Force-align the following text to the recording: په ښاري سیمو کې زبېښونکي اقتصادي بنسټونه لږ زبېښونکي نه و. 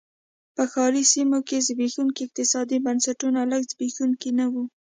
په 0.55 0.63
ښاري 0.71 1.03
سیمو 1.13 1.39
کې 1.47 1.65
زبېښونکي 1.67 2.21
اقتصادي 2.25 2.77
بنسټونه 2.85 3.39
لږ 3.51 3.61
زبېښونکي 3.71 4.29
نه 4.39 4.45
و. 4.51 4.55